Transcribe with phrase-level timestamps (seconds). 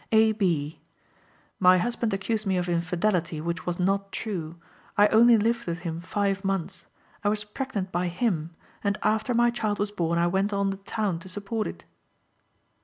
[0.11, 0.31] A.
[0.31, 0.81] B.:
[1.59, 4.55] "My husband accused me of infidelity, which was not true.
[4.97, 6.87] I only lived with him five months.
[7.23, 8.49] I was pregnant by him,
[8.83, 11.83] and after my child was born I went on the town to support it."